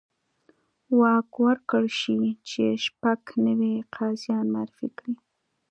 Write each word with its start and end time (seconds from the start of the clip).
واک 0.99 1.29
ورکړل 1.45 1.87
شي 1.99 2.17
چې 2.49 2.63
شپږ 2.85 3.21
نوي 3.45 3.73
قاضیان 3.95 4.45
معرفي 4.53 4.89
کړي. 4.97 5.13